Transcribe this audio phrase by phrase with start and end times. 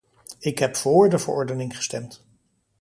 [0.39, 2.23] Ik heb vóór de verordening gestemd.